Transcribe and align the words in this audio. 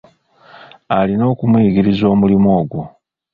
Alina 0.97 1.23
okumuyigiriza 1.33 2.05
omirimu 2.13 2.49
ogwo. 2.59 2.81